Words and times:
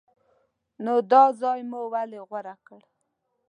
نو 0.83 0.93
دا 1.11 1.23
ځای 1.41 1.59
مو 1.69 1.81
ولې 1.93 2.19
غوره 2.27 2.55
کړ؟ 2.67 2.81